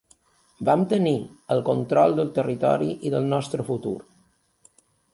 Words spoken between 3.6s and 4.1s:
futur.